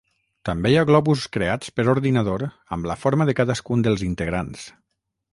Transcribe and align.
També 0.49 0.69
hi 0.69 0.75
ha 0.79 0.85
globus 0.89 1.25
creats 1.35 1.69
per 1.79 1.85
ordinador 1.93 2.45
amb 2.77 2.89
la 2.91 2.95
forma 3.03 3.27
de 3.31 3.35
cadascun 3.41 3.85
dels 3.89 4.05
integrants. 4.07 4.65